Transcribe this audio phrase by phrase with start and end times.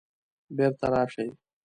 [0.55, 1.27] بیرته راشئ